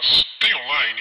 [0.00, 1.00] mas tem online.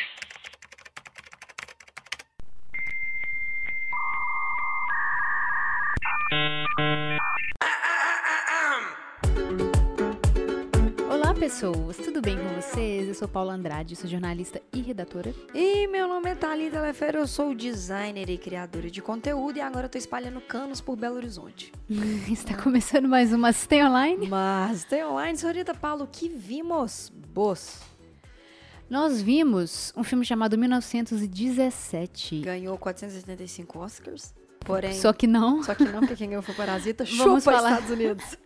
[11.10, 13.08] Olá, pessoas, tudo bem com vocês?
[13.08, 15.34] Eu sou Paula Andrade, sou jornalista e redatora.
[15.54, 19.86] E meu nome é Thalita Lefero, eu sou designer e criadora de conteúdo e agora
[19.86, 21.72] eu tô espalhando canos por Belo Horizonte.
[22.30, 24.28] Está começando mais uma Tem Online.
[24.28, 27.12] Mas tem online, senhorita Paulo, que vimos?
[27.34, 27.89] Bos.
[28.90, 32.40] Nós vimos um filme chamado 1917.
[32.42, 34.94] Ganhou 475 Oscars, porém...
[34.94, 35.62] Só que não.
[35.62, 37.72] Só que não, porque quem ganhou foi Parasita, Vamos chupa falar.
[37.74, 38.38] Estados Unidos.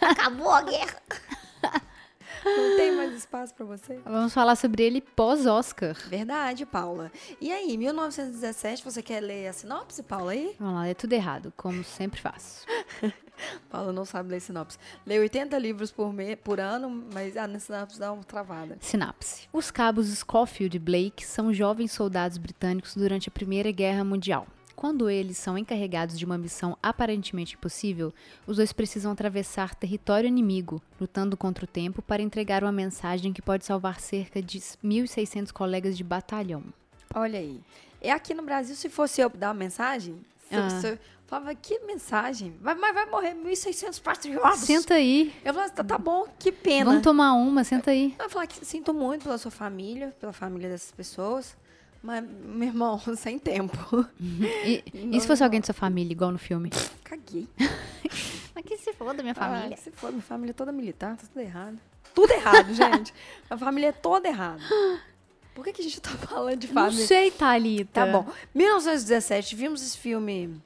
[0.00, 1.02] Acabou a guerra.
[2.44, 3.98] Não tem mais espaço pra você?
[4.04, 5.96] Vamos falar sobre ele pós-Oscar.
[6.08, 7.10] Verdade, Paula.
[7.40, 10.54] E aí, 1917, você quer ler a sinopse, Paula, aí?
[10.58, 12.66] Vamos lá, é tudo errado, como sempre faço.
[13.70, 14.78] Paula não sabe ler sinopse.
[15.06, 16.36] Lê 80 livros por, me...
[16.36, 18.76] por ano, mas a sinopse dá uma travada.
[18.80, 19.48] Sinapse.
[19.52, 24.46] Os cabos Schofield e Blake são jovens soldados britânicos durante a Primeira Guerra Mundial.
[24.78, 28.14] Quando eles são encarregados de uma missão aparentemente impossível,
[28.46, 33.42] os dois precisam atravessar território inimigo, lutando contra o tempo para entregar uma mensagem que
[33.42, 36.62] pode salvar cerca de 1.600 colegas de batalhão.
[37.12, 37.60] Olha aí.
[38.00, 40.70] É aqui no Brasil, se fosse eu dar uma mensagem, se Ah.
[40.70, 42.54] você falava, que mensagem?
[42.60, 44.60] Vai, mas vai morrer 1.600 patriotas.
[44.60, 46.84] Senta aí, Eu falava, tá, tá bom, que pena.
[46.84, 48.14] vamos tomar uma, senta aí.
[48.16, 51.56] Eu falar que sinto muito pela sua família, pela família dessas pessoas,
[52.02, 54.06] mas, meu irmão, sem tempo.
[54.20, 56.70] E, e se fosse alguém de sua família, igual no filme?
[57.04, 57.48] Caguei.
[58.54, 61.40] Mas que se foda, minha Ah, se for, minha família é toda militar, tá tudo
[61.40, 61.78] errado.
[62.12, 63.14] Tudo errado, gente.
[63.48, 64.60] A família é toda errada.
[65.54, 67.06] Por que, que a gente tá falando de Não família?
[67.06, 67.88] sei, Thalita.
[67.92, 68.26] Tá bom.
[68.54, 70.60] 1917, vimos esse filme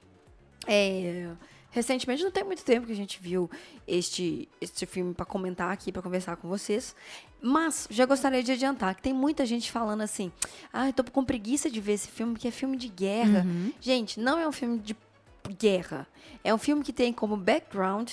[0.66, 1.28] é,
[1.72, 3.50] recentemente, não tem muito tempo que a gente viu
[3.88, 6.94] este, este filme pra comentar aqui, pra conversar com vocês.
[7.40, 10.30] Mas já gostaria de adiantar que tem muita gente falando assim:
[10.72, 13.44] ah, eu tô com preguiça de ver esse filme porque é filme de guerra.
[13.80, 14.94] Gente, não é um filme de
[15.58, 16.06] guerra.
[16.44, 18.10] É um filme que tem como background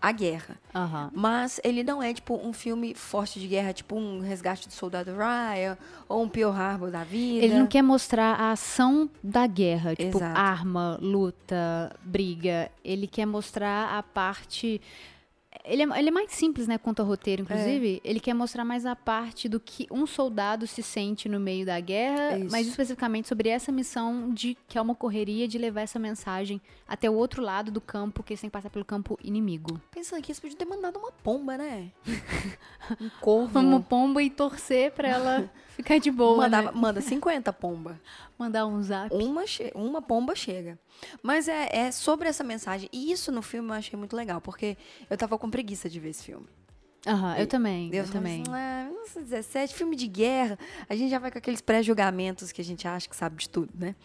[0.00, 0.56] a guerra.
[0.74, 1.10] Aham.
[1.14, 5.12] Mas ele não é, tipo, um filme forte de guerra, tipo um Resgate do Soldado
[5.12, 5.76] Ryan
[6.08, 7.44] ou um Pearl Harbor da vida.
[7.44, 10.38] Ele não quer mostrar a ação da guerra, tipo Exato.
[10.38, 12.70] arma, luta, briga.
[12.84, 14.80] Ele quer mostrar a parte.
[15.64, 18.00] Ele é, ele é mais simples, né, quanto ao roteiro, inclusive.
[18.04, 21.78] Ele quer mostrar mais a parte do que um soldado se sente no meio da
[21.80, 22.52] guerra, Isso.
[22.52, 27.10] mas especificamente sobre essa missão de que é uma correria de levar essa mensagem até
[27.10, 29.80] o outro lado do campo, que eles têm que passar pelo campo inimigo.
[29.90, 31.90] Pensando aqui, eles podiam ter mandado uma pomba, né?
[33.00, 33.48] um corvo.
[33.52, 36.78] Vamos pomba e torcer pra ela ficar de boa, Mandava, né?
[36.80, 38.00] Manda 50 pomba.
[38.38, 39.14] Mandar um zap.
[39.14, 39.44] Uma,
[39.74, 40.78] uma pomba chega.
[41.22, 42.88] Mas é, é sobre essa mensagem.
[42.92, 44.76] E isso no filme eu achei muito legal, porque
[45.08, 46.46] eu tava com preguiça de ver esse filme.
[47.06, 48.42] Aham, eu também, eu falei também.
[48.42, 50.58] Assim, ah, 1917, filme de guerra.
[50.88, 53.72] A gente já vai com aqueles pré-julgamentos que a gente acha que sabe de tudo,
[53.74, 53.96] né?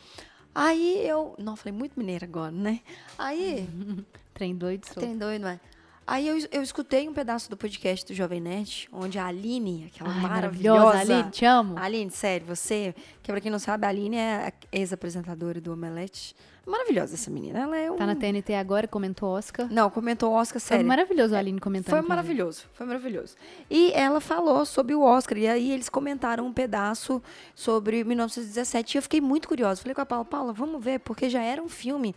[0.53, 1.35] Aí eu.
[1.37, 2.79] Não, falei muito mineiro agora, né?
[3.17, 3.67] Aí.
[4.33, 5.03] Trem doido, sou.
[5.03, 5.59] Tem doido, mas.
[6.07, 10.13] Aí eu, eu escutei um pedaço do podcast do Jovem Nerd, onde a Aline, aquela
[10.13, 10.99] Ai, maravilhosa.
[10.99, 11.79] Aline, te amo.
[11.79, 12.93] Aline, sério, você,
[13.23, 16.35] que pra quem não sabe, a Aline é a ex-apresentadora do Omelete.
[16.63, 17.59] Maravilhosa essa menina.
[17.59, 17.95] Ela é um.
[17.95, 19.67] Tá na TNT agora, comentou Oscar.
[19.71, 20.85] Não, comentou o Oscar, Foi sério.
[20.85, 21.89] maravilhoso a Aline comentando.
[21.89, 23.35] Foi maravilhoso, foi maravilhoso.
[23.69, 27.21] E ela falou sobre o Oscar, e aí eles comentaram um pedaço
[27.55, 29.81] sobre 1917, e eu fiquei muito curiosa.
[29.81, 32.15] Falei com a Paula, Paula, vamos ver, porque já era um filme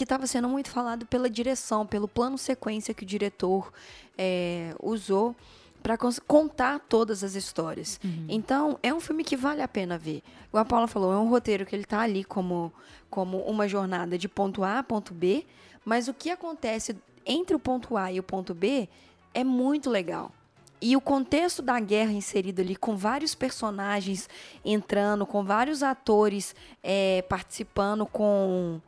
[0.00, 3.70] que estava sendo muito falado pela direção, pelo plano sequência que o diretor
[4.16, 5.36] é, usou
[5.82, 5.94] para
[6.26, 8.00] contar todas as histórias.
[8.26, 10.22] Então, é um filme que vale a pena ver.
[10.48, 12.72] Igual a Paula falou, é um roteiro que ele tá ali como,
[13.10, 15.44] como uma jornada de ponto A a ponto B,
[15.84, 16.96] mas o que acontece
[17.26, 18.88] entre o ponto A e o ponto B
[19.34, 20.32] é muito legal.
[20.80, 24.30] E o contexto da guerra inserido ali, com vários personagens
[24.64, 28.80] entrando, com vários atores é, participando, com,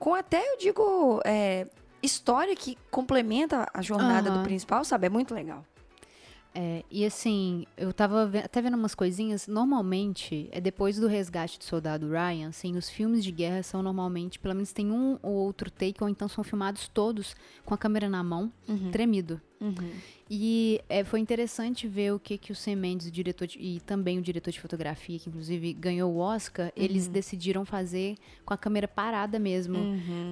[0.00, 1.66] com até, eu digo, é,
[2.02, 4.44] história que complementa a jornada do Aham.
[4.44, 5.06] principal, sabe?
[5.06, 5.62] É muito legal.
[6.52, 9.46] É, e assim, eu tava ve- até vendo umas coisinhas.
[9.46, 14.38] Normalmente, é depois do resgate do soldado Ryan, assim, os filmes de guerra são normalmente,
[14.38, 18.08] pelo menos tem um ou outro take, ou então são filmados todos com a câmera
[18.08, 18.52] na mão,
[18.90, 19.40] tremido.
[20.28, 23.80] E é, foi interessante ver o que, que o Sam Mendes, o diretor de- e
[23.80, 28.56] também o diretor de fotografia, que inclusive ganhou o Oscar, eles decidiram fazer com a
[28.56, 29.76] câmera parada mesmo.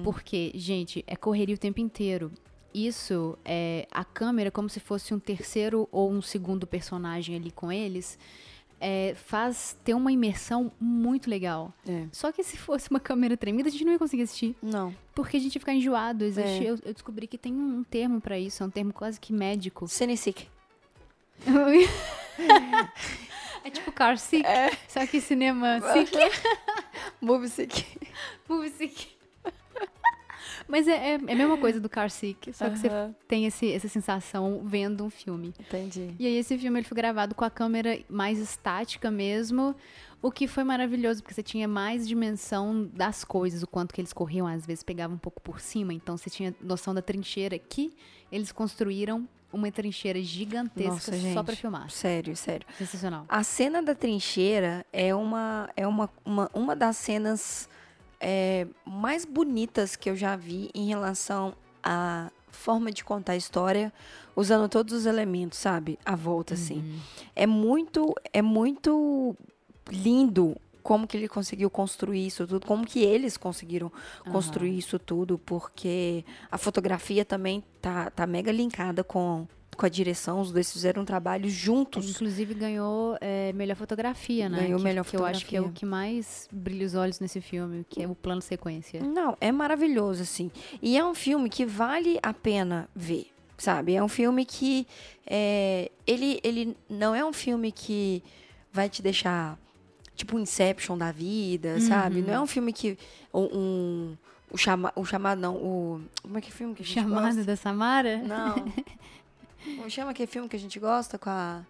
[0.03, 2.31] Porque, gente, é correria o tempo inteiro.
[2.73, 7.71] Isso é a câmera, como se fosse um terceiro ou um segundo personagem ali com
[7.71, 8.17] eles,
[8.79, 11.73] é, faz ter uma imersão muito legal.
[11.87, 12.05] É.
[12.11, 14.55] Só que se fosse uma câmera tremida, a gente não ia conseguir assistir.
[14.61, 14.95] Não.
[15.15, 16.23] Porque a gente ia ficar enjoado.
[16.23, 16.69] Existe, É.
[16.69, 19.87] eu, eu descobri que tem um termo pra isso, é um termo quase que médico.
[19.87, 20.47] Cinesick.
[23.63, 24.71] É tipo Car Sick, É.
[24.87, 26.11] só que cinema sick.
[27.21, 27.85] Movie Sick.
[28.47, 29.07] Movie sick.
[30.69, 32.89] Mas é, é, é a mesma coisa do Car Sick, só que você
[33.27, 35.51] tem esse, essa sensação vendo um filme.
[35.59, 36.13] Entendi.
[36.19, 39.75] E aí esse filme ele foi gravado com a câmera mais estática mesmo,
[40.21, 44.13] o que foi maravilhoso, porque você tinha mais dimensão das coisas, o quanto que eles
[44.13, 47.91] corriam, às vezes pegava um pouco por cima, então você tinha noção da trincheira que
[48.31, 51.43] eles construíram uma trincheira gigantesca Nossa, só gente.
[51.45, 51.89] pra filmar.
[51.89, 52.67] Sério, sério.
[52.77, 53.25] Sensacional.
[53.27, 57.67] A cena da trincheira é uma, é uma, uma, uma das cenas
[58.19, 63.93] é, mais bonitas que eu já vi em relação à forma de contar a história,
[64.35, 65.97] usando todos os elementos, sabe?
[66.03, 66.83] À volta, assim.
[67.35, 69.35] É muito, é muito
[69.89, 73.91] lindo como que ele conseguiu construir isso tudo, como que eles conseguiram
[74.31, 79.47] construir isso tudo, porque a fotografia também tá, tá mega linkada com,
[79.79, 82.09] com a direção, os dois fizeram um trabalho juntos.
[82.09, 84.63] Inclusive ganhou é, melhor fotografia, né?
[84.63, 85.79] Ganhou que, melhor que eu acho que é o fotografia.
[85.79, 89.01] que mais brilha os olhos nesse filme, que é o plano sequência.
[89.01, 90.51] Não, é maravilhoso, assim.
[90.81, 93.27] E é um filme que vale a pena ver,
[93.57, 93.95] sabe?
[93.95, 94.85] É um filme que.
[95.25, 98.21] é, ele, ele não é um filme que
[98.73, 99.57] vai te deixar.
[100.13, 102.21] Tipo, Inception da vida, sabe?
[102.21, 102.97] Não é um filme que.
[103.33, 103.43] Um.
[103.43, 104.17] um
[104.51, 105.55] o, chama, o chamado, não.
[105.55, 106.01] O.
[106.21, 107.43] Como é que é filme que a gente Chamada gosta?
[107.45, 108.17] da Samara?
[108.17, 108.55] Não.
[109.79, 111.65] Como chama aquele filme que a gente gosta com a.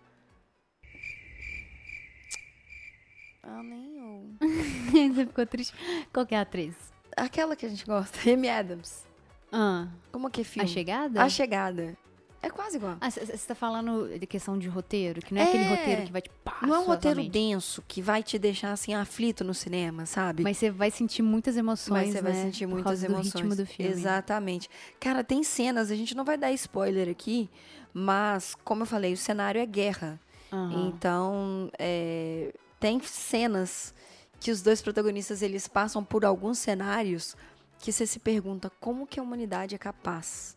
[3.44, 4.34] Ah, nem eu.
[5.14, 5.76] Você ficou triste.
[6.12, 6.76] Qual que é a atriz?
[7.16, 9.06] Aquela que a gente gosta, Amy Adams.
[9.52, 10.68] Ah, Como que é a filme?
[10.68, 11.24] chegada?
[11.24, 11.96] A Chegada.
[12.42, 12.96] É quase igual.
[13.02, 15.68] Ah, você tá falando de questão de roteiro, que não é, aquele É.
[15.68, 18.94] roteiro que vai te pá, Não é um roteiro denso que vai te deixar assim
[18.94, 20.44] aflito no cinema, sabe?
[20.44, 23.32] Mas você vai sentir muitas emoções, Mas você vai né, sentir por muitas emoções.
[23.34, 23.92] do ritmo do filme.
[23.92, 24.70] Exatamente.
[25.00, 27.50] Cara, tem cenas, a gente não vai dar spoiler aqui,
[27.94, 30.20] mas, como eu falei, o cenário é guerra.
[30.52, 30.88] Aham.
[30.96, 33.94] Então, é, tem cenas
[34.40, 37.36] que os dois protagonistas eles passam por alguns cenários
[37.80, 40.56] que você se pergunta como que a humanidade é capaz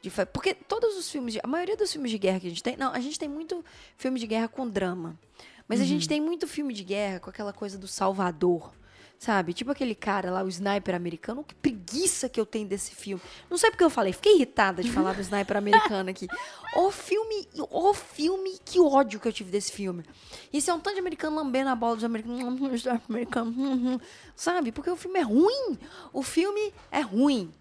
[0.00, 0.10] de.
[0.32, 2.76] Porque todos os filmes, de, a maioria dos filmes de guerra que a gente tem,
[2.76, 3.64] não, a gente tem muito
[3.96, 5.18] filme de guerra com drama,
[5.66, 8.72] mas a gente tem muito filme de guerra com aquela coisa do Salvador.
[9.18, 9.52] Sabe?
[9.52, 11.42] Tipo aquele cara lá, o sniper americano.
[11.42, 13.20] Que preguiça que eu tenho desse filme.
[13.50, 14.12] Não sei porque eu falei.
[14.12, 16.28] Fiquei irritada de falar do sniper americano aqui.
[16.76, 20.04] O filme, o filme, que ódio que eu tive desse filme.
[20.52, 22.84] Isso é um tanto de americano lambendo a bola dos americanos.
[24.36, 24.70] Sabe?
[24.70, 25.76] Porque o filme é ruim.
[26.12, 27.52] O filme é ruim.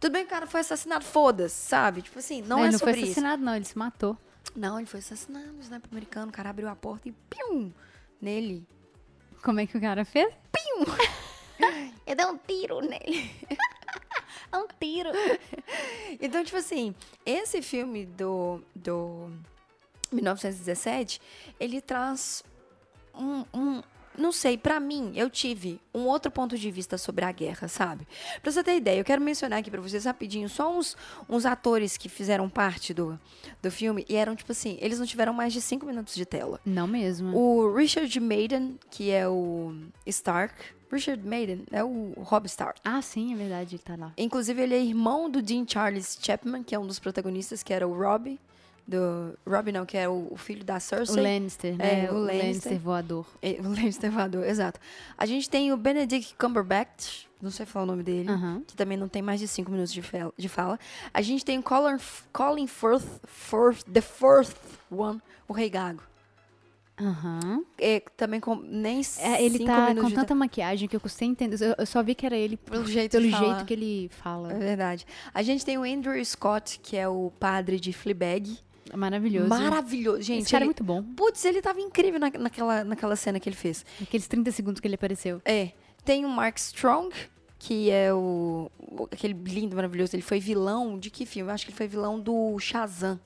[0.00, 2.00] Tudo bem que o cara foi assassinado, foda-se, sabe?
[2.02, 3.10] Tipo assim, não ele é não sobre foi isso.
[3.12, 4.16] assassinado, não, ele se matou.
[4.56, 6.30] Não, ele foi assassinado, sniper americano.
[6.30, 7.70] O cara abriu a porta e pium,
[8.20, 8.66] nele.
[9.42, 10.32] Como é que o cara fez?
[12.06, 13.30] Ele deu um tiro nele.
[14.52, 15.10] É um tiro.
[16.20, 16.92] Então, tipo assim,
[17.24, 19.30] esse filme do, do
[20.10, 21.20] 1917,
[21.60, 22.42] ele traz
[23.14, 23.82] um, um-
[24.20, 28.06] não sei, pra mim, eu tive um outro ponto de vista sobre a guerra, sabe?
[28.42, 30.96] Pra você ter ideia, eu quero mencionar aqui pra vocês rapidinho só uns,
[31.28, 33.18] uns atores que fizeram parte do,
[33.62, 36.60] do filme e eram, tipo assim, eles não tiveram mais de cinco minutos de tela.
[36.64, 37.36] Não mesmo.
[37.36, 39.74] O Richard Maiden, que é o
[40.06, 40.54] Stark.
[40.92, 42.80] Richard Maiden é o Rob Stark.
[42.84, 44.12] Ah, sim, é verdade, ele tá lá.
[44.18, 47.86] Inclusive, ele é irmão do Dean Charles Chapman, que é um dos protagonistas, que era
[47.86, 48.40] o Robbie.
[48.90, 51.22] Do, Robbie não, que é o, o filho da O Cersei.
[51.22, 52.06] Lannister, né?
[52.06, 52.42] É, o o Lannister.
[52.44, 53.26] Lannister voador.
[53.40, 54.80] É, O Lannister voador, exato.
[55.16, 58.28] A gente tem o Benedict Cumberbatch, não sei falar o nome dele,
[58.66, 60.76] que também não tem mais de cinco minutos de, fel- de fala.
[61.14, 61.98] A gente tem o Colin,
[62.32, 64.56] Colin Firth, Firth, the Firth
[64.90, 66.02] One, o Rei Gago.
[67.00, 67.64] Aham.
[67.78, 71.56] É, também com nem É, ele tá com tanta maquiagem que eu custei entender.
[71.64, 74.52] Eu, eu só vi que era ele Pelo jeito pelo jeito que ele fala.
[74.52, 75.06] É verdade.
[75.32, 78.58] A gente tem o Andrew Scott, que é o padre de Fleabag.
[78.88, 79.48] É maravilhoso.
[79.48, 80.22] Maravilhoso.
[80.22, 80.68] Gente, Esse cara é ele...
[80.68, 81.02] muito bom.
[81.02, 83.84] Putz, ele tava incrível na, naquela, naquela cena que ele fez.
[84.00, 85.40] Aqueles 30 segundos que ele apareceu.
[85.44, 85.70] É.
[86.04, 87.14] Tem o Mark Strong,
[87.58, 88.70] que é o,
[89.12, 90.16] aquele lindo, maravilhoso.
[90.16, 91.50] Ele foi vilão de que filme?
[91.50, 93.20] Eu acho que ele foi vilão do Shazam.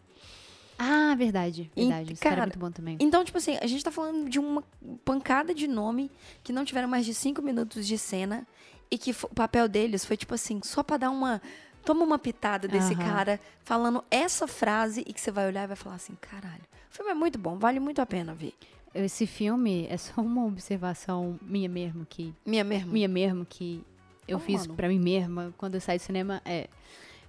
[0.78, 1.70] Ah, verdade.
[1.76, 2.12] E, Verdade.
[2.12, 2.96] Esse cara, cara, é muito bom também.
[3.00, 4.62] Então, tipo assim, a gente tá falando de uma
[5.04, 6.11] pancada de nome
[6.42, 8.46] que não tiveram mais de cinco minutos de cena
[8.90, 11.40] e que o papel deles foi, tipo assim, só pra dar uma.
[11.84, 13.04] Toma uma pitada desse Aham.
[13.04, 16.62] cara falando essa frase e que você vai olhar e vai falar assim: caralho.
[16.90, 18.54] O filme é muito bom, vale muito a pena ver.
[18.94, 22.92] Esse filme é só uma observação minha mesmo que Minha mesmo.
[22.92, 23.84] minha mesmo que
[24.28, 26.68] eu Oh, fiz pra mim mesma quando eu saí do cinema é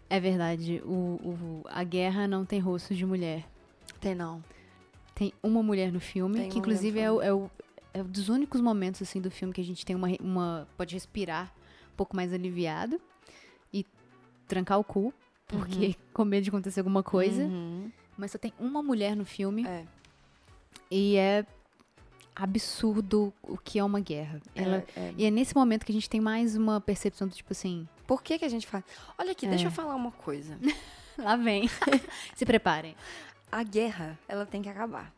[0.09, 0.81] é verdade.
[0.85, 0.91] O,
[1.23, 3.43] o- a guerra não tem rosto de mulher.
[3.99, 4.43] Tem não.
[5.15, 7.49] Tem uma mulher no filme, Tem que inclusive é o, é, o,
[7.93, 10.93] é um dos únicos momentos assim do filme que a gente tem uma, uma pode
[10.93, 11.51] respirar
[11.91, 13.01] um pouco mais aliviado
[14.47, 15.13] trancar o cu,
[15.47, 17.43] porque com medo de acontecer alguma coisa.
[17.43, 17.91] Uhum.
[18.17, 19.83] Mas só tem uma mulher no filme É.
[20.89, 21.45] e é
[22.35, 24.41] absurdo o que é uma guerra.
[24.55, 25.13] Ela, É, é.
[25.17, 28.21] E é nesse momento que a gente tem mais uma percepção do tipo assim, Por
[28.21, 28.83] que, que a gente faz?
[29.17, 29.67] Olha aqui, deixa É.
[29.67, 30.57] eu falar uma coisa.
[31.17, 31.69] lá vem.
[32.35, 32.95] Se preparem.
[33.51, 35.13] A guerra, ela tem que acabar.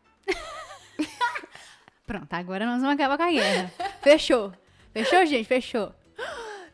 [2.05, 3.71] Pronto, agora nós vamos acabar com a guerra.
[4.01, 4.53] Fechou.
[4.93, 5.45] Fechou, gente?
[5.45, 5.93] Fechou.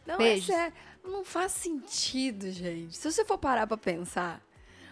[0.06, 0.50] Não, Beijos.
[0.50, 0.74] é sério.
[1.04, 2.96] Não faz sentido, gente.
[2.98, 4.42] Se você for parar pra pensar,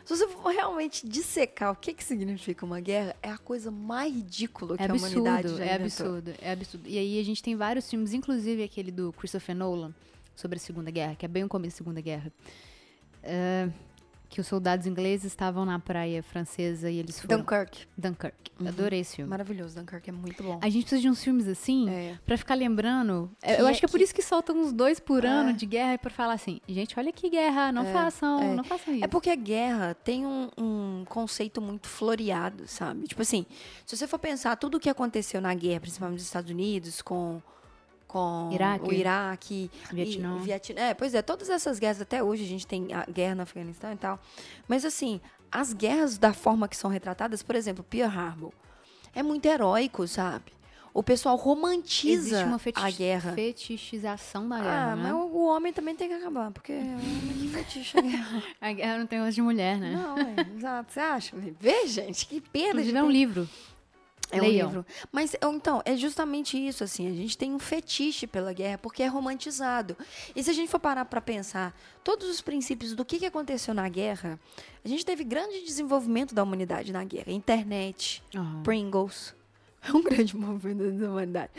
[0.03, 4.13] se você for realmente dissecar o que, que significa uma guerra, é a coisa mais
[4.13, 5.85] ridícula que É a humanidade absurdo, já é inventou.
[6.07, 6.89] absurdo, é absurdo.
[6.89, 9.93] E aí a gente tem vários filmes, inclusive aquele do Christopher Nolan,
[10.35, 12.31] sobre a Segunda Guerra, que é bem o começo da Segunda Guerra.
[13.23, 13.69] É,
[14.31, 17.39] que os soldados ingleses estavam na praia francesa e eles foram...
[17.39, 17.85] Dunkirk.
[17.97, 18.33] Dunkirk.
[18.61, 18.67] Uhum.
[18.69, 19.29] Adorei esse filme.
[19.29, 19.75] Maravilhoso.
[19.75, 20.57] Dunkirk é muito bom.
[20.61, 22.17] A gente precisa de uns filmes assim, É.
[22.25, 23.29] pra ficar lembrando.
[23.41, 25.25] É, Que eu é- acho que é por que- isso que soltam uns dois por
[25.25, 25.27] É.
[25.27, 28.55] ano de guerra pra falar assim, gente, olha que guerra, não É, façam, é.
[28.55, 29.03] não façam isso.
[29.03, 33.05] É porque a guerra tem um, um conceito muito floreado, sabe?
[33.07, 33.45] Tipo assim,
[33.85, 37.41] se você for pensar tudo o que aconteceu na guerra, principalmente nos Estados Unidos, com,
[38.11, 38.89] com Iraque.
[38.89, 40.37] o Iraque, Vietnã.
[40.39, 40.81] Vietnã.
[40.81, 43.93] É, pois é, todas essas guerras até hoje, a gente tem a guerra no Afeganistão
[43.93, 44.19] e tal.
[44.67, 48.51] Mas assim, as guerras da forma que são retratadas, por exemplo, Pearl Harbor,
[49.15, 50.51] é muito heróico, sabe?
[50.93, 53.31] O pessoal romantiza Existe uma a guerra.
[53.33, 55.03] fetichização da guerra, Ah, né?
[55.03, 58.43] mas o homem também tem que acabar, porque é o homem que feticha a guerra.
[58.59, 59.93] A guerra não tem gosto de mulher, né?
[59.95, 60.91] Não, é, exato.
[60.91, 61.33] Você acha?
[61.61, 63.47] Vê, gente, que pena Inclusive é um livro.
[64.31, 64.67] É um Leiam.
[64.67, 64.85] livro.
[65.11, 67.07] Mas, então, é justamente isso, assim.
[67.09, 69.97] A gente tem um fetiche pela guerra, porque é romantizado.
[70.35, 73.73] E se a gente for parar pra pensar todos os princípios do que, que aconteceu
[73.73, 74.39] na guerra,
[74.83, 77.31] a gente teve grande desenvolvimento da humanidade na guerra.
[77.31, 78.63] Internet, Aham.
[78.63, 79.35] Pringles.
[79.87, 81.51] É um grande movimento da humanidade.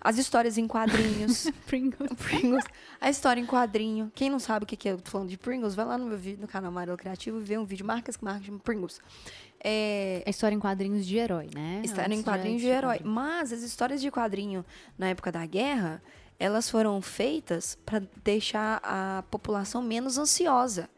[0.00, 1.50] As histórias em quadrinhos.
[1.66, 2.10] Pringles.
[2.14, 2.64] Pringles.
[3.00, 4.10] A história em quadrinho.
[4.14, 6.18] Quem não sabe o que é, eu tô falando de Pringles, vai lá no meu
[6.18, 9.00] vídeo, no canal Amarelo Criativo e vê um vídeo marcas que marcas chama Pringles.
[9.62, 11.82] É, É história em quadrinhos de herói, né?
[11.84, 13.00] História em quadrinhos de tinha herói.
[13.04, 14.64] Mas as histórias de quadrinho
[14.96, 16.02] na época da guerra,
[16.38, 20.88] elas foram feitas para deixar a população menos ansiosa.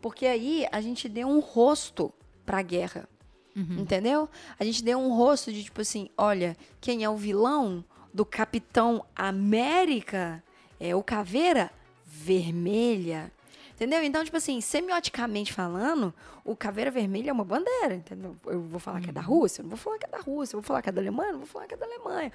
[0.00, 2.12] Porque aí a gente deu um rosto
[2.44, 3.08] para a guerra.
[3.56, 3.78] Uhum.
[3.80, 4.28] Entendeu?
[4.58, 9.04] A gente deu um rosto de tipo assim, olha, quem é o vilão do Capitão
[9.14, 10.42] América
[10.78, 11.70] é o Caveira
[12.04, 13.32] Vermelha.
[13.74, 14.02] Entendeu?
[14.04, 18.36] Então, tipo assim, semioticamente falando, o Caveira Vermelha é uma bandeira, entendeu?
[18.46, 20.54] Eu vou falar que é da Rússia, eu não vou falar que é da Rússia,
[20.54, 22.32] eu vou falar que é da Alemanha, eu não vou falar que é da Alemanha.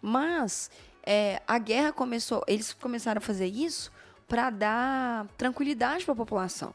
[0.00, 0.70] Mas
[1.04, 3.92] é, a guerra começou, eles começaram a fazer isso
[4.26, 6.74] para dar tranquilidade para a população.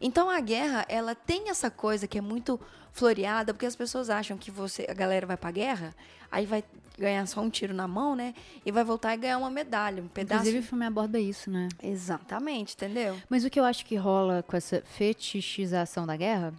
[0.00, 2.58] Então a guerra, ela tem essa coisa que é muito
[2.92, 5.94] floreada, porque as pessoas acham que você, a galera vai pra guerra,
[6.30, 6.64] aí vai
[6.98, 8.34] ganhar só um tiro na mão, né?
[8.64, 10.40] E vai voltar e ganhar uma medalha, um pedaço.
[10.40, 11.68] Inclusive o filme aborda isso, né?
[11.82, 13.16] Exatamente, entendeu?
[13.28, 16.52] Mas o que eu acho que rola com essa fetichização da guerra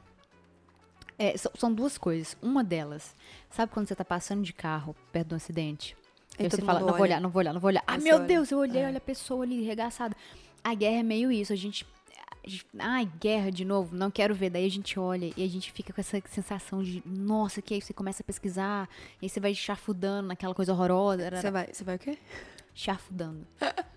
[1.19, 2.35] é, são, duas coisas.
[2.41, 3.13] Uma delas,
[3.49, 5.95] sabe quando você tá passando de carro perto de um acidente?
[6.39, 7.03] E Aí você fala, não vou olha.
[7.03, 7.83] olhar, não vou olhar, não vou olhar.
[7.85, 8.25] Ah, meu olha.
[8.25, 8.87] Deus, eu olhei, É.
[8.87, 10.15] olha a pessoa ali regaçada.
[10.63, 11.85] A guerra é meio isso, a gente...
[12.79, 14.49] Ai, guerra de novo, não quero ver.
[14.49, 17.81] Daí a gente olha e a gente fica com essa sensação de, nossa, que aí
[17.81, 18.89] você começa a pesquisar,
[19.21, 21.29] e aí você vai chafudando naquela coisa horrorosa.
[21.29, 22.17] Você vai, você vai o quê?
[22.73, 23.45] Chafudando.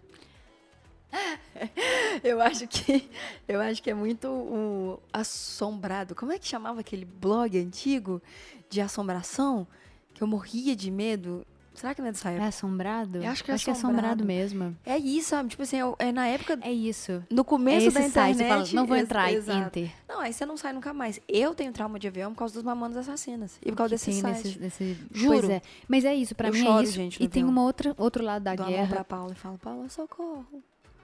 [2.23, 3.09] Eu acho que
[3.47, 6.15] eu acho que é muito o assombrado.
[6.15, 8.21] Como é que chamava aquele blog antigo
[8.69, 9.67] de assombração
[10.13, 11.47] que eu morria de medo?
[11.75, 12.49] Será que não é dessa É época?
[12.49, 13.19] assombrado?
[13.19, 14.25] Eu acho que é assombrado assombrado.
[14.25, 14.77] mesmo.
[14.87, 15.49] É isso, sabe?
[15.49, 17.23] Tipo assim, é, é na época É isso.
[17.31, 18.37] no É começo esse da site, internet.
[18.37, 19.79] você fala, não vou ex- entrar, exato.
[19.79, 19.93] enter.
[20.09, 21.21] Não, aí você não sai nunca mais.
[21.29, 23.59] Eu tenho trauma de avião por causa dos mamonas assassinas.
[23.61, 24.45] E por causa que desse site.
[24.47, 24.99] nesse, nesse...
[25.13, 25.39] Juro.
[25.41, 25.63] Pois é.
[25.89, 26.93] Mas é isso, pra Eu mim choro, é isso.
[26.93, 28.89] gente, e tem uma outra, outro lado da Dou guerra.
[28.95, 30.47] pra Paula e falo, Paula, socorro.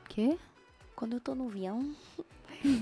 [0.08, 0.36] Quê?
[0.94, 1.84] Quando eu tô no avião.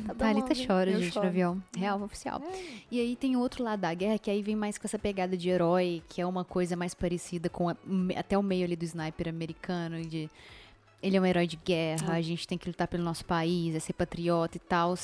[0.06, 1.24] Tá Thalita chora, eu gente, choro.
[1.26, 1.62] no avião.
[1.76, 2.42] Real oficial.
[2.44, 2.58] É.
[2.90, 5.48] E aí tem outro lado da guerra, que aí vem mais com essa pegada de
[5.48, 7.76] herói, que é uma coisa mais parecida com a-
[8.16, 10.28] até o meio ali do sniper americano, de
[11.02, 13.78] ele é um herói de guerra, a gente tem que lutar pelo nosso país, é
[13.78, 14.94] ser patriota e tal.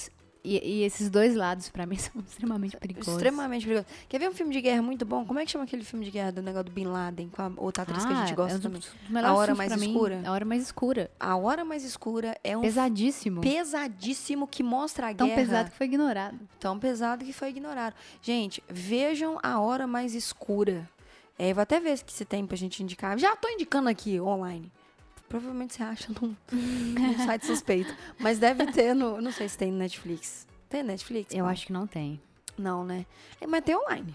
[0.45, 3.15] E, e esses dois lados, pra mim, são extremamente perigosos.
[3.15, 3.87] Extremamente perigoso.
[4.09, 5.25] Quer ver um filme de guerra muito bom?
[5.25, 7.51] Como é que chama aquele filme de guerra do negócio do Bin Laden com a
[7.57, 8.81] outra atriz que a gente Ah, gosta é um também?
[9.25, 9.87] A Hora Mais mim.
[9.93, 10.23] Escura?
[10.25, 11.11] A Hora Mais Escura.
[11.19, 13.41] A Hora Mais Escura é um Pesadíssimo.
[13.41, 15.41] pesadíssimo que mostra a Tão guerra.
[15.41, 16.39] pesado que foi ignorado.
[16.61, 17.95] Tão pesado que foi ignorado.
[18.21, 20.89] Gente, vejam A Hora Mais Escura.
[21.39, 23.19] É, eu vou até ver se tem pra gente indicar.
[23.19, 24.71] Já tô indicando aqui online.
[25.35, 27.93] Provavelmente você acha num, num site suspeito.
[28.21, 29.21] Mas deve ter no.
[29.21, 30.47] Não sei se tem no Netflix.
[30.69, 31.35] Tem Netflix?
[31.35, 32.23] Eu acho que não tem.
[32.57, 33.05] Não, né?
[33.41, 34.15] É, mas tem online.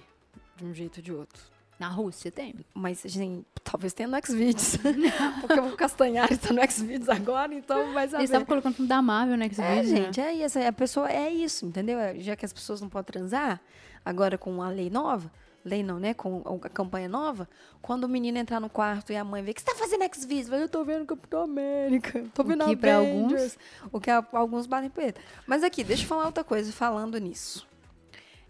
[0.55, 1.43] De um jeito ou de outro.
[1.77, 2.55] Na Rússia tem.
[2.73, 4.77] Mas, gente, talvez tenha no Xvideos.
[5.41, 8.21] Porque o Castanhari tá no Xvideos agora, então vai saber.
[8.21, 9.49] Eles estavam colocando filme da Marvel, né?
[9.49, 10.57] Que É, gente, é isso.
[10.57, 11.97] A pessoa é isso, entendeu?
[12.19, 13.59] Já que as pessoas não podem transar,
[14.05, 15.29] agora com a lei nova,
[15.63, 16.13] lei não, né?
[16.13, 17.47] Com a campanha nova,
[17.81, 20.61] quando o menino entrar no quarto e a mãe vê que você tá fazendo X-Videos,
[20.61, 23.57] eu tô vendo Capitão América, tô vendo o que pra alguns...
[23.91, 25.21] o que a, alguns batem poeta.
[25.45, 27.67] Mas aqui, deixa eu falar outra coisa falando nisso.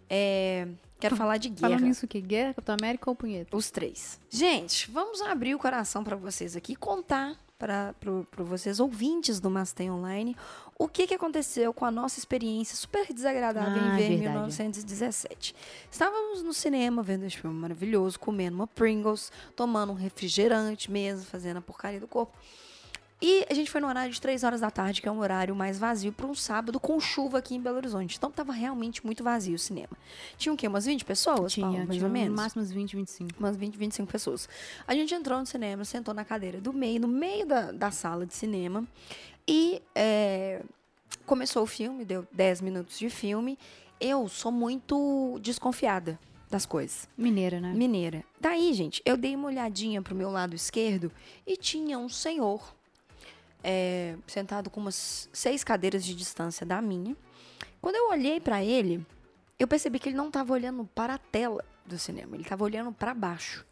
[0.10, 0.68] É,
[1.00, 1.70] quero falar de guerra.
[1.70, 2.20] Falando nisso o quê?
[2.20, 3.56] Guerra, Capitão América ou punheta?
[3.56, 4.20] Os três.
[4.30, 7.94] Gente, vamos abrir o coração para vocês aqui e contar para
[8.38, 10.36] vocês, ouvintes do Mastem Online,
[10.81, 14.29] o que, que aconteceu com a nossa experiência super desagradável Ah, em ver verdade.
[14.31, 15.53] 1917.
[15.91, 21.57] Estávamos no cinema vendo esse filme maravilhoso, comendo uma Pringles, tomando um refrigerante mesmo, fazendo
[21.57, 22.31] a porcaria do corpo.
[23.21, 25.53] E a gente foi no horário de 3 horas da tarde, que é um horário
[25.53, 28.15] mais vazio para um sábado com chuva aqui em Belo Horizonte.
[28.15, 29.91] Então tava realmente muito vazio o cinema.
[30.38, 30.65] Tinha o quê?
[30.65, 31.51] Umas 20 pessoas?
[31.51, 32.29] Tinha, Paulo, mais tinha ou menos?
[32.29, 33.31] no máximo uns 20, 25.
[33.38, 34.48] umas 20, 25 pessoas.
[34.88, 38.25] A gente entrou no cinema, sentou na cadeira do meio, no meio da, da sala
[38.25, 38.88] de cinema,
[39.45, 40.59] e é,
[41.29, 43.55] começou o filme, deu 10 minutos de filme.
[44.01, 46.19] Eu sou muito desconfiada
[46.50, 47.07] das coisas.
[47.15, 47.71] Mineira, né?
[47.71, 48.25] Mineira.
[48.41, 51.12] Daí, gente, eu dei uma olhadinha pro meu lado esquerdo
[51.45, 52.75] e tinha um senhor
[53.63, 57.15] é, sentado com umas seis cadeiras de distância da minha.
[57.79, 59.05] Quando eu olhei para ele,
[59.59, 62.91] eu percebi que ele não estava olhando para a tela do cinema, ele estava olhando
[62.91, 63.63] para baixo.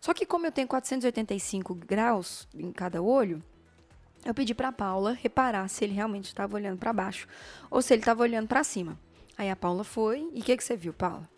[0.00, 3.42] Só que como eu tenho 485 graus em cada olho,
[4.24, 7.26] eu pedi para Paula reparar se ele realmente estava olhando para baixo
[7.70, 8.98] ou se ele estava olhando para cima.
[9.36, 11.28] Aí a Paula foi, e o que, que você viu, Paula?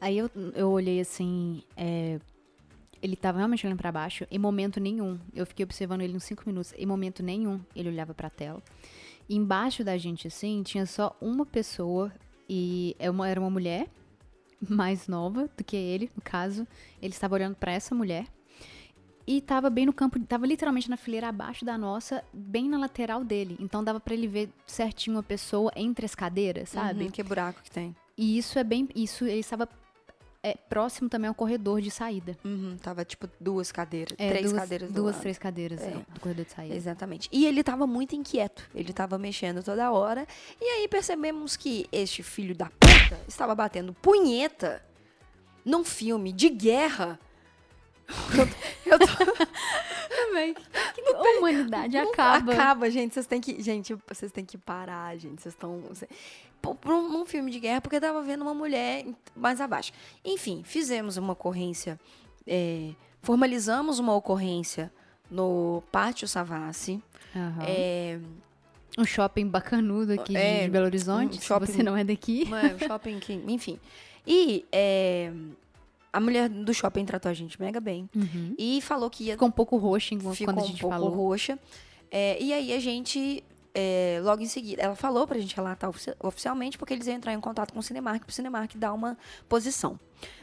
[0.00, 2.18] Aí eu, eu olhei assim, é,
[3.02, 5.18] ele tava realmente olhando pra baixo, em momento nenhum.
[5.34, 8.62] Eu fiquei observando ele uns 5 minutos, em momento nenhum ele olhava pra tela.
[9.28, 12.10] E embaixo da gente, assim, tinha só uma pessoa,
[12.48, 13.86] e é uma- era uma mulher
[14.68, 16.66] mais nova do que ele, no caso.
[17.00, 18.26] Ele estava olhando pra essa mulher.
[19.30, 23.22] E tava bem no campo, tava literalmente na fileira abaixo da nossa, bem na lateral
[23.22, 23.56] dele.
[23.60, 27.04] Então dava pra ele ver certinho a pessoa entre as cadeiras, sabe?
[27.04, 27.94] Uhum, que buraco que tem.
[28.18, 28.88] E isso é bem.
[28.92, 29.68] Isso ele estava
[30.42, 32.36] é, próximo também ao corredor de saída.
[32.44, 35.20] Uhum, tava tipo duas cadeiras, É, três duas, cadeiras Duas, lado.
[35.22, 35.86] três cadeiras É.
[35.90, 36.74] é, do corredor de saída.
[36.74, 37.28] Exatamente.
[37.30, 38.68] E ele tava muito inquieto.
[38.74, 40.26] Ele tava mexendo toda hora.
[40.60, 44.82] E aí percebemos que este filho da puta estava batendo punheta
[45.64, 47.16] num filme de guerra.
[48.86, 49.06] Eu, tô,
[50.08, 50.54] Também.
[50.94, 52.52] Que humanidade Não acaba.
[52.52, 53.14] Acaba, gente.
[53.14, 53.62] Vocês têm que.
[53.62, 55.40] Gente, vocês têm que parar, gente.
[55.42, 55.82] Vocês estão.
[56.84, 59.92] Num, num filme de guerra, porque eu tava vendo uma mulher mais abaixo.
[60.24, 61.98] Enfim, fizemos uma ocorrência.
[62.46, 62.90] é,
[63.22, 64.92] formalizamos uma ocorrência
[65.30, 67.00] no Pátio Savassi.
[67.34, 67.62] Aham.
[67.66, 68.18] É,
[68.98, 71.36] Um shopping bacanudo aqui de- É, de Belo Horizonte.
[71.38, 72.48] um se shopping- você não é daqui.
[72.52, 73.32] é, um shopping que.
[73.46, 73.78] Enfim.
[74.26, 75.32] E é,
[76.12, 78.08] a mulher do shopping tratou a gente mega bem.
[78.14, 78.54] Uhum.
[78.58, 80.94] E falou que ia Ficou um pouco roxo enquanto- ficou quando a um gente pouco
[80.96, 81.10] falou.
[81.10, 81.58] roxa.
[82.10, 83.44] É, e aí a gente,
[83.74, 87.32] é, logo em seguida, ela falou pra gente relatar ofici- oficialmente, porque eles iam entrar
[87.32, 89.16] em contato com o Cinemark, pro Cinemark dar uma
[89.48, 89.98] posição.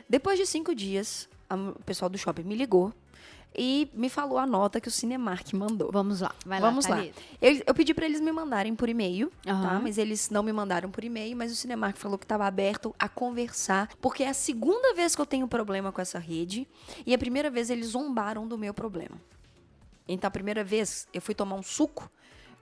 [0.10, 2.94] Depois de cinco dias, a- o pessoal do shopping me ligou
[3.56, 5.92] e me falou a nota que o Cinemark mandou.
[5.92, 6.34] Vamos lá.
[6.46, 6.92] Vai Vamos lá.
[6.96, 7.02] lá.
[7.02, 7.22] Thalita.
[7.42, 9.52] Eu, eu pedi pra eles me mandarem por e-mail, tá?
[9.52, 9.80] Aham.
[9.84, 13.10] Mas eles não me mandaram por e-mail, mas o Cinemark falou que estava aberto a
[13.10, 16.68] conversar, porque é a segunda vez que eu tenho problema com essa rede
[17.06, 19.20] e a primeira vez eles zombaram do meu problema.
[20.08, 22.10] Então a primeira vez eu fui tomar um suco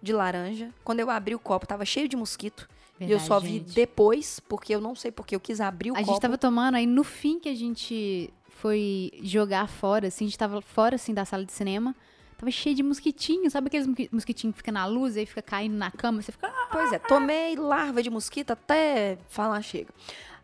[0.02, 2.68] de laranja, quando eu abri o copo tava cheio de mosquito.
[3.00, 3.74] e eu Verdade, só vi gente.
[3.74, 6.12] depois, porque eu não sei porque eu quis abrir o A copo.
[6.12, 10.38] gente tava tomando, aí no fim que a gente foi jogar fora, assim, a gente
[10.38, 11.96] tava fora, assim, da sala de cinema,
[12.38, 15.76] tava cheio de mosquitinhos, sabe aqueles mosqui- mosquitinhos que fica na luz, aí fica caindo
[15.76, 16.48] na cama, você fica...
[16.48, 19.94] "Ah!" Pois é, tomei larva de mosquito até falar chega.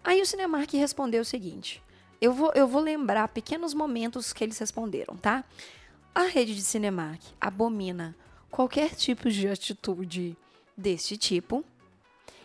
[0.04, 1.82] Aí o Cinemark respondeu o seguinte:
[2.20, 5.44] eu vou, eu vou lembrar pequenos momentos que eles responderam, tá?
[6.14, 8.16] A rede de Cinemark abomina
[8.50, 10.36] qualquer tipo de atitude
[10.78, 11.64] deste tipo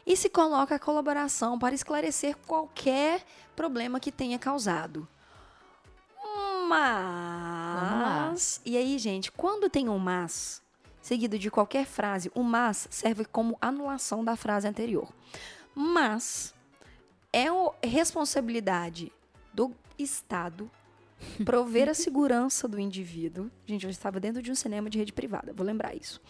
[0.07, 3.25] e se coloca a colaboração para esclarecer qualquer
[3.57, 5.09] problema que tenha causado.
[6.69, 8.61] Mas.
[8.65, 10.63] E aí, gente, quando tem um mas,
[11.01, 15.09] seguido de qualquer frase, o mas serve como anulação da frase anterior.
[15.75, 16.55] Mas
[17.33, 19.13] é o- responsabilidade
[19.53, 20.71] do Estado
[21.45, 23.51] prover a segurança do indivíduo.
[23.67, 26.21] Gente, eu estava dentro de um cinema de rede privada, vou lembrar isso.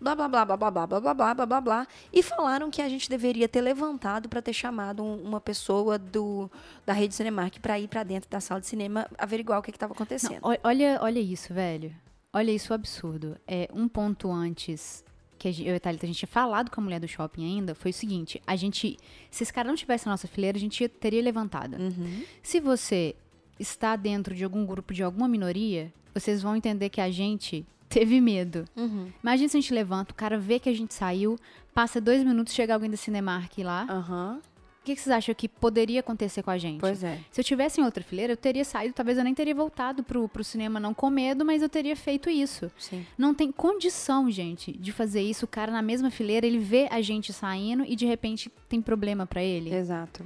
[0.00, 1.86] Blá, blá, blá, blá, blá, blá, blá, blá, blá, blá, blá, blá.
[2.12, 6.50] E falaram que a gente deveria ter levantado para ter chamado um- uma pessoa do,
[6.86, 9.90] da rede Cinemark para ir para dentro da sala de cinema averiguar o que estava
[9.90, 10.38] Não, acontecendo.
[10.42, 11.92] ol- olha, olha isso, velho.
[12.32, 13.36] Olha isso, o absurdo.
[13.46, 15.04] É, um ponto antes
[15.38, 17.74] que eu e a Thalita, a gente tinha falado com a mulher do shopping ainda,
[17.74, 18.96] foi o seguinte, a gente,
[19.30, 21.76] se esse cara não tivesse na nossa fileira, a gente ia- teria levantado.
[21.76, 22.24] Uhum.
[22.42, 23.14] Se você
[23.58, 28.20] está dentro de algum grupo de alguma minoria, vocês vão entender que a gente teve
[28.20, 28.64] medo.
[28.76, 29.10] Uhum.
[29.22, 31.38] Imagina se a gente levanta, o cara vê que a gente saiu,
[31.74, 33.86] passa dois minutos, chega alguém da Cinemark lá.
[33.88, 34.40] Aham.
[34.88, 36.80] que, que vocês acham que poderia acontecer com a gente?
[36.80, 37.18] Pois é.
[37.30, 40.28] Se eu tivesse em outra fileira, eu teria saído, talvez eu nem teria voltado pro,
[40.28, 42.70] pro cinema não com medo, mas eu teria feito isso.
[42.78, 43.04] Sim.
[43.16, 45.44] Não tem condição, gente, de fazer isso.
[45.44, 49.26] O cara na mesma fileira, ele vê a gente saindo e de repente tem problema
[49.26, 49.74] pra ele.
[49.74, 50.24] Exato.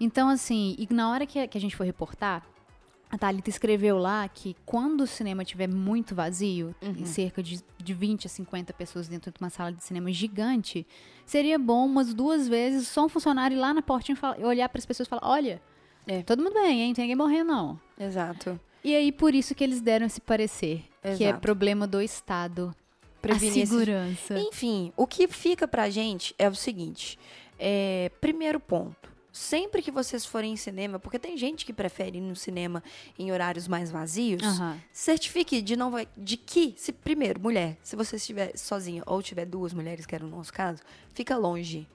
[0.00, 2.42] Então, assim, e na hora que a, que a gente for reportar,
[3.10, 7.92] a Thalita escreveu lá que quando o cinema estiver muito vazio, em cerca de, de
[7.94, 10.86] 20 a 50 pessoas dentro de uma sala de cinema gigante,
[11.26, 14.78] seria bom umas duas vezes só um funcionário ir lá na portinha e olhar para
[14.78, 15.60] as pessoas e falar: olha,
[16.06, 16.22] É.
[16.22, 16.94] todo mundo bem, hein?
[16.94, 17.80] Tem ninguém morrendo, não.
[17.98, 18.58] Exato.
[18.84, 21.40] E aí, por isso que eles deram esse parecer, que é Exato.
[21.40, 22.74] problema do Estado.
[23.20, 24.38] Prevenir a esses- segurança.
[24.38, 27.18] Enfim, o que fica pra gente é o seguinte:
[27.58, 29.09] é, primeiro ponto.
[29.40, 32.82] Sempre que vocês forem em cinema, porque tem gente que prefere ir no cinema
[33.18, 34.78] em horários mais vazios, Aham.
[34.92, 39.46] certifique de não vai- de que, se primeiro, mulher, se você estiver sozinha ou tiver
[39.46, 40.82] duas mulheres, que era o nosso caso,
[41.14, 41.88] fica longe.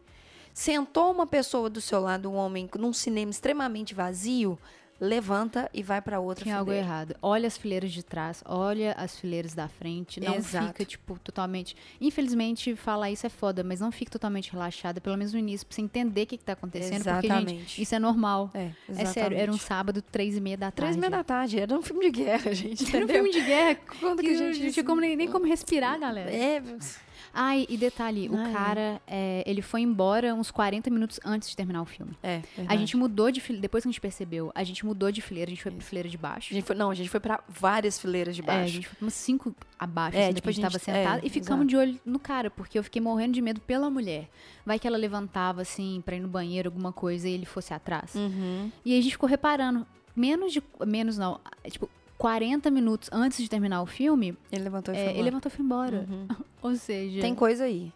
[0.56, 4.58] Sentou uma pessoa do seu lado, um homem, num cinema extremamente vazio,
[5.00, 6.86] levanta e vai pra outra Tem algo fileira.
[6.88, 7.16] errado.
[7.22, 10.20] Olha as fileiras de trás, olha as fileiras da frente.
[10.20, 10.68] Não Exato.
[10.68, 11.76] fica, tipo, totalmente.
[12.00, 15.76] Infelizmente, falar isso é foda, mas não fique totalmente relaxada, pelo menos no início, pra
[15.76, 17.04] você entender o que, que tá acontecendo.
[17.04, 17.82] Porque, gente, Exatamente.
[17.82, 18.50] isso é normal.
[18.54, 19.64] É, É sério, era um exatamente.
[19.64, 20.76] sábado, três e meia da tarde.
[20.78, 22.84] Três e meia da tarde, era um filme de guerra, gente.
[22.88, 23.24] Era um entendeu?
[23.24, 23.80] filme de guerra.
[24.00, 26.32] Quando que que a gente- gente não tinha como, nem, nem como respirar, galera.
[26.32, 26.62] É,
[27.38, 28.54] Ai, e detalhe, o Ai, ai.
[28.54, 32.18] cara, é, ele foi embora uns 40 minutos antes de terminar o filme.
[32.24, 32.42] é.
[32.68, 35.50] A gente mudou de fileira, depois que a gente percebeu, a gente mudou de fileira,
[35.50, 36.54] a gente foi pra fileira de baixo.
[36.54, 38.74] A gente foi, não, a gente foi pra várias fileiras de É, a baixo.
[38.74, 41.26] gente foi umas cinco abaixo, É, assim, tipo, a gente a tava gente- sentada é,
[41.26, 41.68] e ficamos exato.
[41.68, 44.30] de olho no cara, porque eu fiquei morrendo de medo pela mulher.
[44.66, 48.16] Vai que ela levantava, assim, pra ir no banheiro, alguma coisa, e ele fosse atrás.
[48.16, 48.72] Uhum.
[48.86, 53.50] E aí a gente ficou reparando, menos de, menos não, tipo, 40 minutos antes de
[53.50, 55.26] terminar o filme, Ele levantou e é, foi ele embora.
[55.26, 56.06] levantou e foi embora.
[56.10, 56.28] Uhum.
[56.62, 57.92] Ou seja, Tem coisa aí.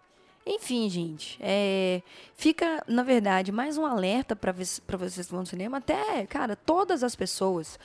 [0.46, 2.02] Enfim, gente, é,
[2.36, 5.78] fica, na verdade, mais um alerta pra vocês que vão no cinema.
[5.78, 7.78] Até, cara, todas as pessoas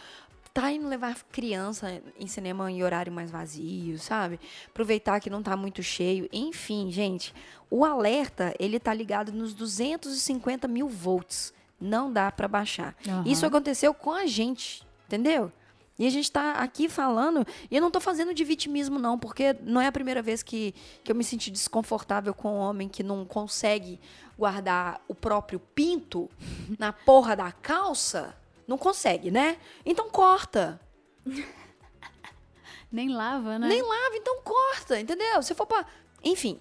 [0.54, 4.38] tá indo levar criança em cinema em horário mais vazio, sabe?
[4.68, 6.28] Aproveitar que não tá muito cheio.
[6.32, 7.34] Enfim, gente,
[7.68, 11.52] o alerta, ele tá ligado nos 250 mil volts.
[11.80, 12.94] Não dá pra baixar.
[13.06, 13.24] Aham.
[13.26, 15.52] Isso aconteceu com a gente, entendeu?
[15.98, 19.54] E a gente tá aqui falando, e eu não tô fazendo de vitimismo, não, porque
[19.62, 23.02] não é a primeira vez que, que eu me senti desconfortável com um homem que
[23.02, 24.00] não consegue
[24.36, 26.28] guardar o próprio pinto
[26.78, 28.36] na porra da calça.
[28.66, 29.56] Não consegue, né?
[29.86, 30.80] Então corta.
[32.90, 33.68] nem lava, né?
[33.68, 35.42] Nem lava, então corta, entendeu?
[35.42, 35.86] Se for pra.
[36.24, 36.58] Enfim,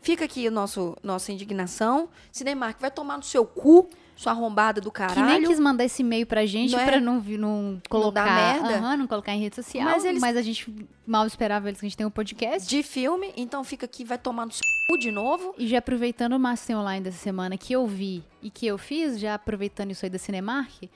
[0.00, 2.08] fica aqui o nosso, nossa indignação.
[2.32, 3.90] Cinemark vai tomar no seu cu,
[4.20, 5.48] sua arrombada do Que nem caralho.
[5.48, 6.84] quis mandar esse e-mail pra gente Não é?
[6.84, 8.24] pra não, não colocar.
[8.62, 8.76] merda?
[8.78, 9.84] Aham, não colocar em rede social.
[9.84, 10.74] Mas Mas, eles- a gente
[11.06, 12.68] mal esperava eles que a gente tem um podcast.
[12.68, 15.54] De filme, então fica aqui, vai tomar no cu de novo.
[15.56, 19.18] E já aproveitando o Master Online dessa semana que eu vi e que eu fiz,
[19.18, 20.88] já aproveitando isso aí da Cinemark,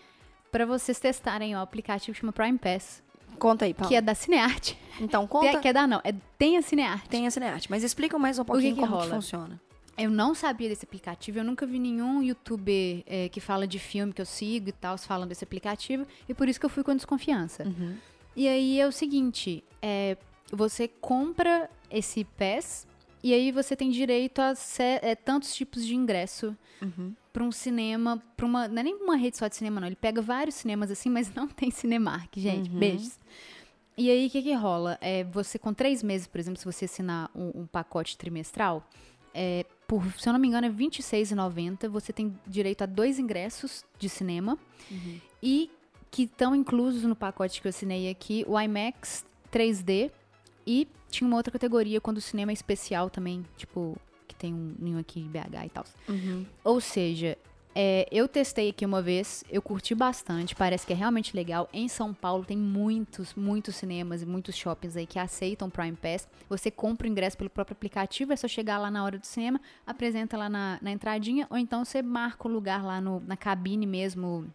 [0.52, 3.02] pra vocês testarem ó, o aplicativo que chama Prime Pass,
[3.38, 3.88] Conta aí, Paulo.
[3.88, 4.78] que é da Cinearte.
[5.00, 5.58] Então, conta.
[5.60, 7.08] que é da não, é, tem a Cinearte.
[7.08, 9.14] Tem a cinearte, mas explica mais um pouquinho que como que rola?
[9.16, 9.60] funciona.
[9.96, 14.12] Eu não sabia desse aplicativo, eu nunca vi nenhum youtuber é, que fala de filme
[14.12, 16.94] que eu sigo e tal, falando desse aplicativo, e por isso que eu fui com
[16.96, 17.62] desconfiança.
[17.64, 17.96] Uhum.
[18.34, 20.16] E aí é o seguinte, é,
[20.50, 22.86] você compra esse pass
[23.22, 27.14] e aí você tem direito a é, tantos tipos de ingresso Uhum.
[27.32, 29.96] pra um cinema, pra uma, não é nem uma rede só de cinema não, ele
[29.96, 32.78] pega vários cinemas assim, mas não tem Cinemark, gente, Uhum.
[32.78, 33.18] beijos.
[33.96, 34.98] E aí o que que rola?
[35.00, 38.86] É, você com três meses, por exemplo, se você assinar um, um pacote trimestral,
[39.34, 43.84] é, por, se eu não me engano é R$26,90, você tem direito a dois ingressos
[43.98, 44.58] de cinema
[44.90, 45.18] Uhum.
[45.42, 45.70] e
[46.10, 50.10] que estão inclusos no pacote que eu assinei aqui, o IMAX 3D
[50.66, 53.96] e tinha uma outra categoria quando o cinema é especial também, tipo,
[54.28, 55.84] que tem um ninho aqui de BH e tal.
[56.08, 56.46] Uhum.
[56.62, 57.36] Ou seja,
[57.74, 61.68] é, eu testei aqui uma vez, eu curti bastante, parece que é realmente legal.
[61.72, 66.28] Em São Paulo tem muitos, muitos cinemas e muitos shoppings aí que aceitam Prime Pass.
[66.48, 69.60] Você compra o ingresso pelo próprio aplicativo, é só chegar lá na hora do cinema,
[69.86, 73.86] apresenta lá na, na entradinha, ou então você marca o lugar lá no, na cabine
[73.86, 74.46] mesmo,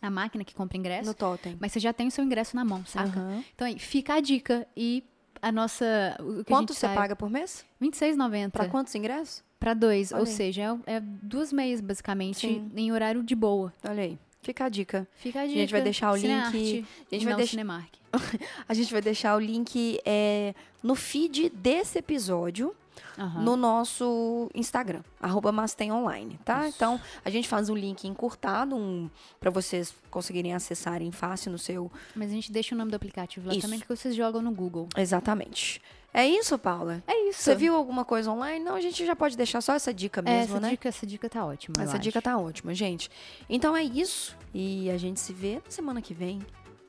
[0.00, 1.08] na máquina que compra ingresso.
[1.08, 1.56] No totem.
[1.60, 3.08] Mas você já tem o seu ingresso na mão, saca?
[3.18, 3.44] Aham.
[3.54, 4.66] Então aí, fica a dica.
[4.76, 5.04] E
[5.40, 6.16] a nossa.
[6.20, 7.64] O Quanto a você sai- paga por mês?
[7.80, 8.50] R$26,90.
[8.50, 9.42] Pra quantos ingressos?
[9.62, 10.10] Pra dois.
[10.10, 10.32] Olha ou aí.
[10.32, 12.68] seja, é, é duas meias, basicamente, Sim.
[12.74, 13.72] em horário de boa.
[13.88, 14.18] Olha aí.
[14.42, 15.06] Fica a dica.
[15.14, 15.60] Fica a dica.
[15.60, 17.88] gente vai deixar o link- a gente vai deixar- Cinemark.
[18.68, 22.74] A gente vai deixar o link é, no feed desse episódio.
[23.18, 23.42] Aham.
[23.42, 25.50] no nosso Instagram, arroba
[25.90, 26.66] Online, tá?
[26.66, 26.76] Isso.
[26.76, 31.90] Então, a gente faz um link encurtado, um, para vocês conseguirem acessarem fácil no seu...
[32.14, 33.62] Mas a gente deixa o nome do aplicativo lá Isso.
[33.62, 34.88] também, que vocês jogam no Google.
[34.96, 35.80] Exatamente.
[36.14, 37.02] É isso, Paula?
[37.06, 37.40] É isso.
[37.42, 38.62] Você viu alguma coisa online?
[38.62, 40.70] Não, a gente já pode deixar só essa dica mesmo, essa, né?
[40.70, 41.82] dica, essa dica tá ótima.
[41.82, 42.24] Essa dica acho.
[42.24, 43.10] tá ótima, gente.
[43.48, 44.36] Então é isso.
[44.52, 46.40] E a gente se vê na semana que vem.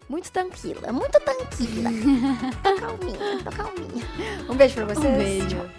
[0.09, 1.89] Muito tranquila, muito tranquila.
[2.61, 4.05] tô calminha, tô calminha.
[4.49, 5.05] Um beijo pra vocês.
[5.05, 5.47] Um beijo.
[5.47, 5.69] Tchau.